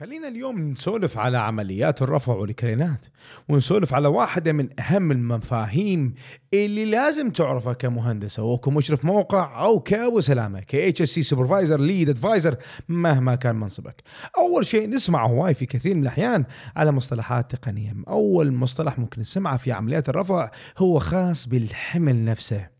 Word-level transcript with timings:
خلينا 0.00 0.28
اليوم 0.28 0.60
نسولف 0.60 1.18
على 1.18 1.38
عمليات 1.38 2.02
الرفع 2.02 2.32
والكرينات 2.32 3.06
ونسولف 3.48 3.94
على 3.94 4.08
واحدة 4.08 4.52
من 4.52 4.80
أهم 4.80 5.12
المفاهيم 5.12 6.14
اللي 6.54 6.84
لازم 6.84 7.30
تعرفها 7.30 7.72
كمهندس 7.72 8.38
أو 8.38 8.58
كمشرف 8.58 9.04
موقع 9.04 9.64
أو 9.64 9.80
كأبو 9.80 10.20
سلامة 10.20 10.60
ك 10.60 10.74
HSE 10.74 11.02
supervisor 11.02 11.80
lead 11.80 12.08
advisor 12.08 12.56
مهما 12.88 13.34
كان 13.34 13.56
منصبك. 13.56 14.02
أول 14.38 14.66
شيء 14.66 14.88
نسمع 14.88 15.26
هواي 15.26 15.54
في 15.54 15.66
كثير 15.66 15.94
من 15.94 16.02
الأحيان 16.02 16.44
على 16.76 16.92
مصطلحات 16.92 17.56
تقنية. 17.56 17.94
أول 18.08 18.52
مصطلح 18.52 18.98
ممكن 18.98 19.20
نسمعه 19.20 19.56
في 19.56 19.72
عمليات 19.72 20.08
الرفع 20.08 20.50
هو 20.78 20.98
خاص 20.98 21.48
بالحمل 21.48 22.24
نفسه. 22.24 22.75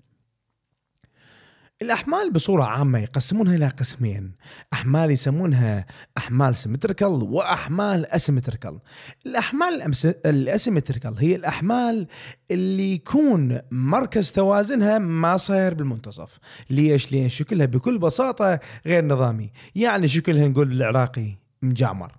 الأحمال 1.83 2.33
بصورة 2.33 2.65
عامة 2.65 2.99
يقسمونها 2.99 3.55
إلى 3.57 3.69
قسمين. 3.69 4.33
أحمال 4.73 5.11
يسمونها 5.11 5.87
أحمال 6.19 6.57
symmetrical 6.57 7.09
وأحمال 7.23 8.07
asymmetrical 8.07 8.79
الأحمال 9.27 9.93
ال 10.27 10.34
asymmetrical 10.34 11.15
هي 11.19 11.37
الأحمال 11.37 12.07
اللي 12.51 12.93
يكون 12.93 13.61
مركز 13.71 14.33
توازنها 14.33 14.99
ما 14.99 15.37
صاير 15.37 15.75
بالمنتصف. 15.75 16.39
ليش؟ 16.71 17.13
لأن 17.13 17.29
شكلها 17.29 17.67
بكل 17.67 17.99
بساطة 17.99 18.61
غير 18.87 19.05
نظامي. 19.05 19.51
يعني 19.75 20.09
شكلها 20.09 20.49
نقول 20.49 20.69
بالعراقي 20.69 21.35
مجعمر 21.63 22.13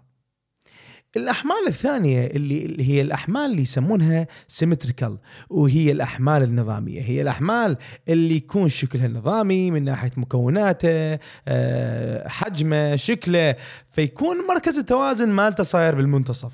الأحمال 1.18 1.68
الثانية 1.68 2.28
اللي, 2.28 2.66
اللي 2.66 2.90
هي 2.90 3.02
الأحمال 3.02 3.46
اللي 3.52 3.62
يسمونها 3.62 4.28
symmetrical 4.48 5.18
وهي 5.50 5.92
الأحمال 5.92 6.44
النظامية. 6.44 7.02
هي 7.02 7.22
الأحمال 7.22 7.78
اللي 8.10 8.36
يكون 8.36 8.70
شكلها 8.70 9.08
نظامي 9.08 9.72
من 9.72 9.84
ناحية 9.84 10.12
مكوناته 10.18 11.20
آه، 11.48 12.28
حجمه 12.28 12.96
شكله. 12.96 13.56
فيكون 13.92 14.48
مركز 14.48 14.78
التوازن 14.78 15.30
مالته 15.30 15.64
صاير 15.64 15.96
بالمنتصف. 15.96 16.52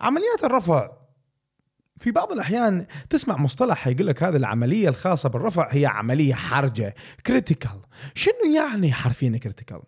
عمليات 0.00 0.44
الرفع 0.44 0.90
في 2.02 2.10
بعض 2.10 2.32
الأحيان 2.32 2.86
تسمع 3.10 3.36
مصطلح 3.36 3.88
يقول 3.88 4.06
لك 4.06 4.22
هذه 4.22 4.36
العملية 4.36 4.88
الخاصة 4.88 5.28
بالرفع 5.28 5.68
هي 5.70 5.86
عملية 5.86 6.34
حرجة 6.34 6.94
critical 7.26 7.80
شنو 8.14 8.54
يعني 8.54 8.92
حرفيا 8.92 9.38
critical 9.42 9.82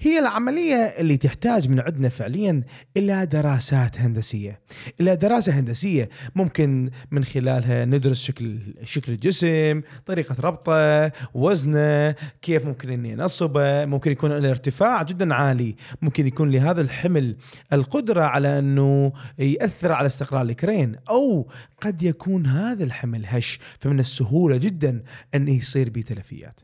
هي 0.00 0.18
العملية 0.18 0.76
اللي 0.76 1.16
تحتاج 1.16 1.68
من 1.68 1.80
عندنا 1.80 2.08
فعليا 2.08 2.62
إلى 2.96 3.26
دراسات 3.26 4.00
هندسية. 4.00 4.60
إلى 5.00 5.16
دراسة 5.16 5.52
هندسية 5.52 6.08
ممكن 6.34 6.90
من 7.10 7.24
خلالها 7.24 7.84
ندرس 7.84 8.22
شكل 8.22 8.58
شكل 8.82 9.12
الجسم 9.12 9.82
طريقة 10.06 10.36
ربطه 10.40 11.12
وزنه 11.34 12.14
كيف 12.42 12.66
ممكن 12.66 12.90
أني 12.90 13.14
نصبه 13.14 13.84
ممكن 13.84 14.12
يكون 14.12 14.32
الارتفاع 14.32 15.02
جدا 15.02 15.34
عالي 15.34 15.76
ممكن 16.02 16.26
يكون 16.26 16.50
لهذا 16.50 16.80
الحمل 16.80 17.36
القدرة 17.72 18.22
على 18.22 18.58
أنه 18.58 19.12
يأثر 19.38 19.92
على 19.92 20.06
استقرار 20.06 20.42
الكرين 20.42 20.96
أو 21.10 21.48
قد 21.80 22.02
يكون 22.02 22.46
هذا 22.46 22.84
الحمل 22.84 23.26
هش 23.26 23.58
فمن 23.80 24.00
السهولة 24.00 24.56
جدا 24.56 25.02
أنه 25.34 25.52
يصير 25.52 25.90
به 25.90 26.00
تلفيات 26.00 26.60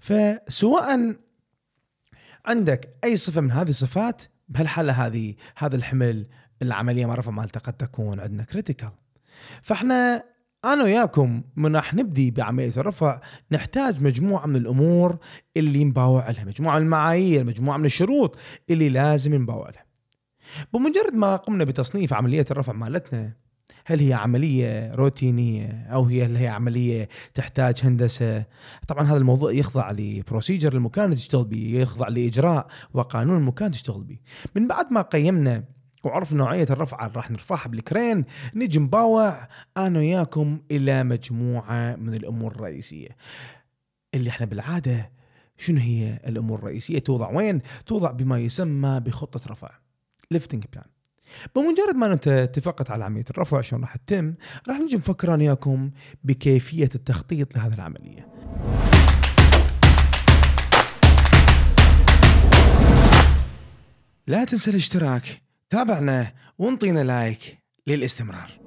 فسواء 0.00 1.16
عندك 2.46 2.96
أي 3.04 3.16
صفة 3.16 3.40
من 3.40 3.50
هذه 3.50 3.68
الصفات؟ 3.68 4.22
بهالحاله 4.48 5.06
هذه؟ 5.06 5.34
هذا 5.56 5.76
الحمل 5.76 6.26
العملية 6.62 7.06
ما 7.06 7.22
مالته 7.26 7.60
قد 7.60 7.72
تكون 7.72 8.20
عندنا 8.20 8.44
كريتيكال 8.44 8.92
فاحنا 9.62 10.24
أنا 10.64 10.82
وياكم 10.82 11.42
من 11.56 11.76
راح 11.76 11.94
نبدي 11.94 12.30
بعملية 12.30 12.72
الرفع 12.76 13.20
نحتاج 13.52 14.02
مجموعة 14.02 14.46
من 14.46 14.56
الأمور 14.56 15.18
اللي 15.56 15.84
نباوع 15.84 16.30
لها، 16.30 16.44
مجموعة 16.44 16.78
من 16.78 16.84
المعايير، 16.84 17.44
مجموعة 17.44 17.76
من 17.76 17.84
الشروط 17.84 18.38
اللي 18.70 18.88
لازم 18.88 19.34
نباوع 19.34 19.70
لها. 19.70 19.84
بمجرد 20.72 21.14
ما 21.14 21.36
قمنا 21.36 21.64
بتصنيف 21.64 22.12
عملية 22.12 22.44
الرفع 22.50 22.72
مالتنا 22.72 23.32
هل 23.86 24.00
هي 24.00 24.12
عملية 24.12 24.92
روتينية 24.94 25.86
أو 25.92 26.04
هي 26.04 26.24
هل 26.24 26.36
هي 26.36 26.48
عملية 26.48 27.08
تحتاج 27.34 27.80
هندسة؟ 27.82 28.44
طبعا 28.88 29.06
هذا 29.06 29.16
الموضوع 29.16 29.52
يخضع 29.52 29.90
ل 29.90 29.98
procedure 29.98 30.72
المكان 30.74 31.04
اللي 31.04 31.16
تشتغل 31.16 31.44
به 31.44 31.70
يخضع 31.74 32.08
لإجراء 32.08 32.66
وقانون 32.94 33.36
المكان 33.36 33.70
تشتغل 33.70 34.04
به. 34.04 34.18
من 34.54 34.68
بعد 34.68 34.92
ما 34.92 35.02
قيمنا 35.02 35.64
وعرف 36.04 36.32
نوعية 36.32 36.66
الرفعة 36.70 37.06
اللي 37.06 37.16
راح 37.16 37.30
نرفعها 37.30 37.68
بالكرين 37.68 38.24
نجي 38.54 38.78
نباوع 38.78 39.48
أنا 39.76 39.98
وياكم 39.98 40.60
إلى 40.70 41.04
مجموعة 41.04 41.96
من 41.96 42.14
الأمور 42.14 42.52
الرئيسية. 42.52 43.16
اللي 44.14 44.30
إحنا 44.30 44.46
بالعادة 44.46 45.10
شنو 45.58 45.78
هي 45.78 46.20
الأمور 46.26 46.58
الرئيسية؟ 46.58 46.98
توضع 46.98 47.30
وين؟ 47.30 47.60
توضع 47.86 48.10
بما 48.10 48.38
يسمى 48.38 49.00
بخطة 49.00 49.50
رفع. 49.50 49.70
lifting 50.30 50.64
plan 50.72 50.93
بمجرد 51.56 51.94
ما 51.94 52.12
أنت 52.12 52.28
اتفقت 52.28 52.90
على 52.90 53.04
عملية 53.04 53.24
الرفع 53.30 53.60
شلون 53.60 53.82
راح 53.82 53.96
تتم 53.96 54.34
راح 54.68 54.78
نجي 54.78 54.96
نفكر 54.96 55.34
أنا 55.34 55.44
وياكم 55.44 55.90
بكيفية 56.24 56.88
التخطيط 56.94 57.56
لهذه 57.56 57.74
العملية. 57.74 58.28
لا 64.26 64.44
تنسى 64.44 64.70
الاشتراك 64.70 65.42
تابعنا 65.70 66.32
وانطينا 66.58 67.04
لايك 67.04 67.58
للاستمرار. 67.86 68.63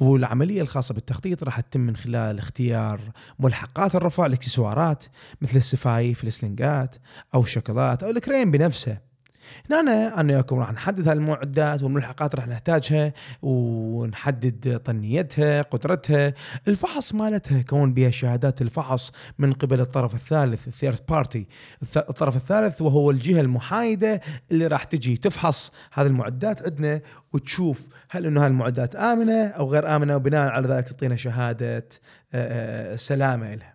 والعملية 0.00 0.62
الخاصة 0.62 0.94
بالتخطيط 0.94 1.44
راح 1.44 1.60
تتم 1.60 1.80
من 1.80 1.96
خلال 1.96 2.38
اختيار 2.38 3.00
ملحقات 3.38 3.94
الرفع 3.94 4.26
الاكسسوارات 4.26 5.04
مثل 5.40 5.56
السفايف 5.56 6.24
السلنجات 6.24 6.96
أو 7.34 7.40
الشكلات 7.40 8.02
أو 8.02 8.10
الكريم 8.10 8.50
بنفسه. 8.50 9.07
هنا 9.70 10.20
أنا 10.20 10.34
وياكم 10.34 10.58
راح 10.58 10.72
نحدد 10.72 11.08
هالمعدات 11.08 11.82
والملحقات 11.82 12.34
راح 12.34 12.48
نحتاجها 12.48 13.12
ونحدد 13.42 14.80
طنيتها 14.84 15.62
قدرتها. 15.62 16.34
الفحص 16.68 17.14
مالتها 17.14 17.62
كون 17.62 17.94
بها 17.94 18.10
شهادات 18.10 18.62
الفحص 18.62 19.12
من 19.38 19.52
قبل 19.52 19.80
الطرف 19.80 20.14
الثالث 20.14 20.68
الثيرد 20.68 21.00
بارتي. 21.08 21.46
الطرف 21.96 22.36
الثالث 22.36 22.82
وهو 22.82 23.10
الجهة 23.10 23.40
المحايدة 23.40 24.20
اللي 24.50 24.66
راح 24.66 24.84
تجي 24.84 25.16
تفحص 25.16 25.72
هذه 25.92 26.06
المعدات 26.06 26.62
عندنا 26.62 27.00
وتشوف 27.32 27.88
هل 28.10 28.26
إنه 28.26 28.46
هالمعدات 28.46 28.96
آمنة 28.96 29.46
أو 29.46 29.70
غير 29.70 29.96
آمنة 29.96 30.16
وبناء 30.16 30.50
على 30.50 30.68
ذلك 30.68 30.88
تعطينا 30.88 31.16
شهادة 31.16 31.88
سلامة 32.96 33.54
لها 33.54 33.74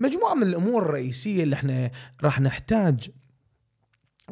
مجموعة 0.00 0.34
من 0.34 0.42
الأمور 0.42 0.82
الرئيسية 0.82 1.42
اللي 1.42 1.54
إحنا 1.54 1.90
راح 2.22 2.40
نحتاج 2.40 3.10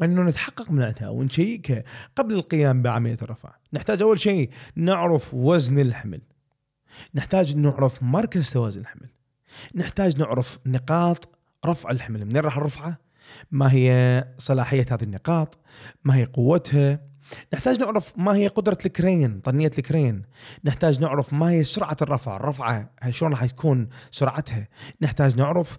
أنه 0.02 0.22
نتحقق 0.22 0.70
من 0.70 0.82
عندها 0.82 1.08
ونشيكها 1.08 1.84
قبل 2.16 2.34
القيام 2.34 2.82
بعملية 2.82 3.18
الرفع. 3.22 3.50
نحتاج 3.72 4.02
أول 4.02 4.20
شيء 4.20 4.50
نعرف 4.76 5.34
وزن 5.34 5.78
الحمل. 5.78 6.20
نحتاج 7.14 7.56
نعرف 7.56 8.02
مركز 8.02 8.50
توازن 8.50 8.80
الحمل. 8.80 9.08
نحتاج 9.74 10.18
نعرف 10.18 10.58
نقاط 10.66 11.38
رفع 11.66 11.90
الحمل، 11.90 12.24
منين 12.24 12.36
راح 12.36 12.58
نرفعه؟ 12.58 12.98
ما 13.50 13.72
هي 13.72 14.24
صلاحية 14.38 14.86
هذه 14.90 15.02
النقاط؟ 15.02 15.58
ما 16.04 16.16
هي 16.16 16.24
قوتها؟ 16.24 17.00
نحتاج 17.54 17.80
نعرف 17.80 18.12
ما 18.16 18.34
هي 18.34 18.48
قدرة 18.48 18.78
الكرين 18.86 19.40
طنية 19.40 19.70
الكرين 19.78 20.22
نحتاج 20.64 21.00
نعرف 21.00 21.32
ما 21.32 21.50
هي 21.50 21.64
سرعة 21.64 21.96
الرفع 22.02 22.36
الرفعة 22.36 22.90
شلون 23.10 23.30
راح 23.30 23.46
تكون 23.46 23.88
سرعتها 24.10 24.68
نحتاج 25.00 25.36
نعرف 25.36 25.78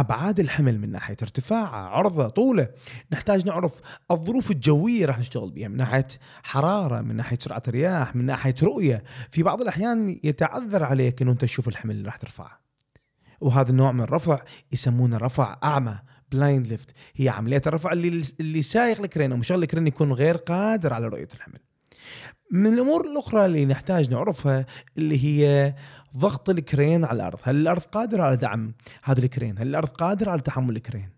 أبعاد 0.00 0.40
الحمل 0.40 0.78
من 0.78 0.92
ناحية 0.92 1.16
ارتفاعه، 1.22 1.88
عرضة، 1.88 2.28
طولة، 2.28 2.68
نحتاج 3.12 3.46
نعرف 3.46 3.72
الظروف 4.10 4.50
الجوية 4.50 5.06
راح 5.06 5.18
نشتغل 5.18 5.50
بها 5.50 5.68
من 5.68 5.76
ناحية 5.76 6.06
حرارة، 6.42 7.00
من 7.00 7.16
ناحية 7.16 7.38
سرعة 7.40 7.62
رياح، 7.68 8.16
من 8.16 8.24
ناحية 8.24 8.54
رؤية، 8.62 9.02
في 9.30 9.42
بعض 9.42 9.60
الأحيان 9.60 10.20
يتعذر 10.24 10.84
عليك 10.84 11.22
إنه 11.22 11.32
أنت 11.32 11.40
تشوف 11.40 11.68
الحمل 11.68 11.94
اللي 11.94 12.06
راح 12.06 12.16
ترفعه. 12.16 12.60
وهذا 13.40 13.70
النوع 13.70 13.92
من 13.92 14.00
الرفع 14.00 14.42
يسمونه 14.72 15.16
رفع 15.16 15.58
أعمى 15.64 15.98
blind 16.32 16.66
lift 16.66 16.90
هي 17.16 17.28
عملية 17.28 17.62
الرفع 17.66 17.92
اللي 17.92 18.22
اللي 18.40 18.62
سايق 18.62 19.00
الكرين 19.00 19.32
أو 19.32 19.36
مشغل 19.36 19.62
الكرين 19.62 19.86
يكون 19.86 20.12
غير 20.12 20.36
قادر 20.36 20.92
على 20.92 21.06
رؤية 21.06 21.28
الحمل. 21.34 21.58
من 22.50 22.72
الأمور 22.72 23.06
الأخرى 23.06 23.44
اللي 23.44 23.64
نحتاج 23.66 24.10
نعرفها 24.10 24.66
اللي 24.98 25.24
هي 25.24 25.74
ضغط 26.16 26.50
الكرين 26.50 27.04
على 27.04 27.16
الأرض، 27.16 27.38
هل 27.42 27.56
الأرض 27.56 27.82
قادرة 27.82 28.22
على 28.22 28.36
دعم 28.36 28.74
هذا 29.02 29.20
الكرين؟ 29.20 29.58
هل 29.58 29.68
الأرض 29.68 29.88
قادرة 29.88 30.30
على 30.30 30.40
تحمل 30.40 30.76
الكرين؟ 30.76 31.10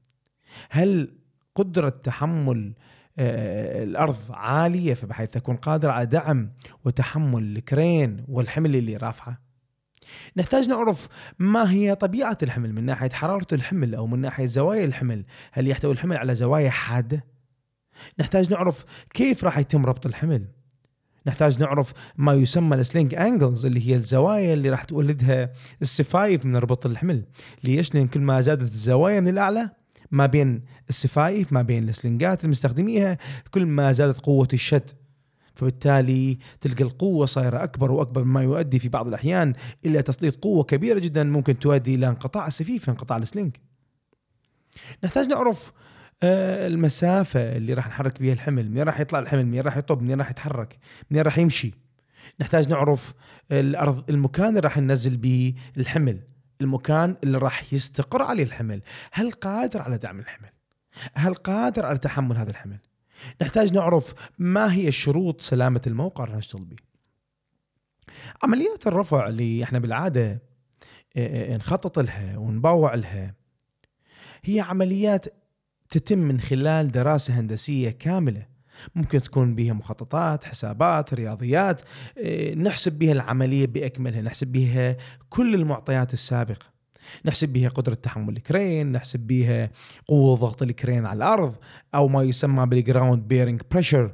هل 0.70 1.14
قدرة 1.54 1.88
تحمل 1.88 2.74
آه، 3.18 3.82
الأرض 3.82 4.16
عالية 4.30 4.94
فبحيث 4.94 5.30
تكون 5.30 5.56
قادرة 5.56 5.92
على 5.92 6.06
دعم 6.06 6.50
وتحمل 6.84 7.56
الكرين 7.56 8.24
والحمل 8.28 8.76
اللي 8.76 8.96
رافعة؟ 8.96 9.40
نحتاج 10.36 10.68
نعرف 10.68 11.08
ما 11.38 11.70
هي 11.70 11.94
طبيعة 11.94 12.38
الحمل 12.42 12.72
من 12.72 12.84
ناحية 12.84 13.10
حرارة 13.10 13.46
الحمل 13.52 13.94
أو 13.94 14.06
من 14.06 14.18
ناحية 14.18 14.46
زوايا 14.46 14.84
الحمل، 14.84 15.24
هل 15.52 15.68
يحتوي 15.68 15.92
الحمل 15.92 16.16
على 16.16 16.34
زوايا 16.34 16.70
حادة؟ 16.70 17.24
نحتاج 18.20 18.50
نعرف 18.50 18.84
كيف 19.14 19.44
راح 19.44 19.58
يتم 19.58 19.86
ربط 19.86 20.06
الحمل؟ 20.06 20.44
نحتاج 21.26 21.60
نعرف 21.60 21.92
ما 22.16 22.34
يسمى 22.34 22.76
ال 22.76 22.83
sling 22.83 23.14
angles 23.14 23.66
اللي 23.66 23.88
هي 23.88 23.94
الزوايا 23.94 24.54
اللي 24.54 24.70
راح 24.70 24.84
تولدها 24.84 25.52
السفايف 25.82 26.44
من 26.44 26.56
ربط 26.56 26.86
الحمل. 26.86 27.24
ليش؟ 27.64 27.94
لأن 27.94 28.08
كل 28.08 28.20
ما 28.20 28.40
زادت 28.40 28.62
الزوايا 28.62 29.20
من 29.20 29.28
الأعلى 29.28 29.70
ما 30.10 30.26
بين 30.26 30.62
السفايف 30.88 31.52
ما 31.52 31.62
بين 31.62 31.88
السلنجات 31.88 32.44
المستخدميها 32.44 33.18
كل 33.50 33.66
ما 33.66 33.92
زادت 33.92 34.20
قوة 34.20 34.48
الشد. 34.52 34.90
فبالتالي 35.54 36.38
تلقى 36.60 36.84
القوة 36.84 37.26
صايرة 37.26 37.64
أكبر 37.64 37.92
وأكبر 37.92 38.24
مما 38.24 38.42
يؤدي 38.42 38.78
في 38.78 38.88
بعض 38.88 39.08
الأحيان 39.08 39.54
إلى 39.86 40.02
تسليط 40.02 40.36
قوة 40.36 40.64
كبيرة 40.64 40.98
جدا 40.98 41.24
ممكن 41.24 41.58
تؤدي 41.58 41.94
إلى 41.94 42.08
انقطاع 42.08 42.46
السفيف 42.46 42.88
انقطاع 42.88 43.16
ال 43.16 43.22
sling. 43.22 43.56
نحتاج 45.04 45.28
نعرف 45.28 45.72
آه، 46.22 46.66
المسافة 46.66 47.56
اللي 47.56 47.74
راح 47.74 47.88
نحرك 47.88 48.22
بها 48.22 48.32
الحمل 48.32 48.70
منين 48.70 48.82
راح 48.82 49.00
يطلع 49.00 49.18
الحمل؟ 49.18 49.46
منين 49.46 49.60
راح 49.60 49.76
يطب؟ 49.76 50.02
منين 50.02 50.18
راح 50.18 50.30
يتحرك؟ 50.30 50.78
منين 51.10 51.22
راح 51.22 51.38
يمشي؟ 51.38 51.74
نحتاج 52.40 52.68
نعرف 52.68 53.14
الأرض 53.52 54.10
المكان 54.10 54.48
اللي 54.48 54.60
راح 54.60 54.78
ننزل 54.78 55.16
به 55.16 55.54
الحمل 55.76 56.20
المكان 56.60 57.16
اللي 57.24 57.38
راح 57.38 57.72
يستقر 57.72 58.22
عليه 58.22 58.44
الحمل. 58.44 58.80
هل 59.12 59.32
قادر 59.32 59.82
على 59.82 59.98
دعم 59.98 60.20
الحمل؟ 60.20 60.50
هل 61.14 61.34
قادر 61.34 61.86
على 61.86 61.98
تحمل 61.98 62.36
هذا 62.36 62.50
الحمل؟ 62.50 62.78
نحتاج 63.42 63.72
نعرف 63.72 64.14
ما 64.38 64.74
هي 64.74 64.92
شروط 64.92 65.40
سلامة 65.40 65.82
الموقع 65.86 66.24
اللي 66.24 66.36
نشتغل 66.36 66.64
به. 66.64 66.76
عمليات 68.42 68.86
الرفع 68.86 69.28
اللي 69.28 69.64
إحنا 69.64 69.78
بالعادة 69.78 70.42
آه، 71.16 71.54
آه، 71.54 71.56
نخطط 71.56 71.98
لها 71.98 72.38
ونباوع 72.38 72.94
لها 72.94 73.34
هي 74.44 74.60
عمليات 74.60 75.26
تتم 75.90 76.18
من 76.18 76.40
خلال 76.40 76.92
دراسة 76.92 77.40
هندسية 77.40 77.90
كاملة. 77.90 78.46
ممكن 78.94 79.20
تكون 79.20 79.54
بها 79.54 79.72
مخططات 79.72 80.44
حسابات 80.44 81.14
رياضيات 81.14 81.82
آه، 82.18 82.54
نحسب 82.54 82.92
بها 82.92 83.12
العملية 83.12 83.66
بأكملها 83.66 84.22
نحسب 84.22 84.46
بها 84.46 84.96
كل 85.28 85.54
المعطيات 85.54 86.12
السابقة. 86.12 86.66
نحسب 87.24 87.48
بها 87.48 87.68
قدرة 87.68 87.94
تحمل 87.94 88.36
الكرين 88.36 88.92
نحسب 88.92 89.20
بها 89.20 89.70
قوة 90.08 90.36
ضغط 90.36 90.62
الكرين 90.62 91.06
على 91.06 91.16
الأرض 91.16 91.56
أو 91.94 92.08
ما 92.08 92.22
يسمى 92.22 92.66
بال 92.66 92.82
ground 92.82 93.28
bearing 93.28 93.60
pressure 93.70 94.12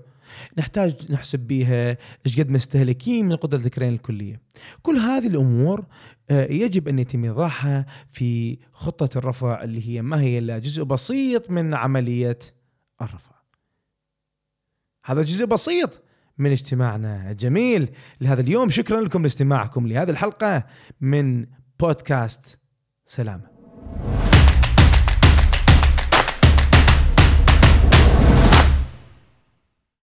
نحتاج 0.59 1.13
نحسب 1.13 1.41
بها 1.41 1.97
إيش 2.27 2.41
قد 2.41 2.51
مستهلكين 2.51 3.29
من 3.29 3.37
قدرة 3.37 3.67
الكرين 3.67 3.95
الكلية. 3.95 4.41
كل 4.83 4.97
هذه 4.97 5.27
الأمور 5.27 5.85
آه، 6.31 6.53
يجب 6.53 6.89
أن 6.89 6.99
يتم 6.99 7.25
إيضاحها 7.25 7.87
في 8.13 8.59
خطة 8.73 9.19
الرفع 9.19 9.63
اللي 9.63 9.89
هي 9.89 10.03
ما 10.03 10.21
هي 10.21 10.39
إلا 10.39 10.59
جزء 10.59 10.85
بسيط 10.85 11.51
من 11.51 11.75
عملية 11.75 12.39
الرفع. 13.03 13.37
هذا 15.05 15.23
جزء 15.23 15.45
بسيط 15.45 16.03
من 16.39 16.51
اجتماعنا 16.51 17.31
الجميل 17.31 17.89
لهذا 18.21 18.41
اليوم 18.41 18.71
شكرا 18.71 19.01
لكم 19.01 19.23
لاستماعكم 19.23 19.87
لهذه 19.87 20.11
الحلقة 20.11 20.67
من 21.01 21.47
بودكاست 21.81 22.59
سلامة 23.07 23.56